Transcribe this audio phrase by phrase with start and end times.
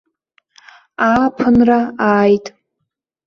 [1.07, 2.45] Ааԥынра ааит!